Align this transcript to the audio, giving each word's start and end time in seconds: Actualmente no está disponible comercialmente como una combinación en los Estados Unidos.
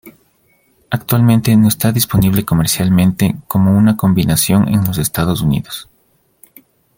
Actualmente 0.89 1.55
no 1.55 1.67
está 1.67 1.91
disponible 1.91 2.43
comercialmente 2.43 3.35
como 3.47 3.77
una 3.77 3.97
combinación 3.97 4.67
en 4.67 4.83
los 4.83 4.97
Estados 4.97 5.41
Unidos. 5.41 5.87